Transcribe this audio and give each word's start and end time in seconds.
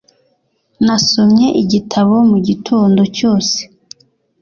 Nasomye 0.85 1.47
igitabo 1.61 2.15
mugitondo 2.29 3.01
cyose. 3.17 3.57